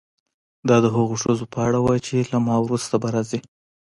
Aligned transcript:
دا 0.67 0.77
د 0.83 0.87
هغو 0.95 1.15
ښځو 1.23 1.45
په 1.53 1.59
اړه 1.67 1.79
وه 1.85 1.95
چې 2.05 2.15
له 2.31 2.37
ما 2.45 2.55
وروسته 2.61 2.93
به 3.01 3.09
راځي. 3.15 3.39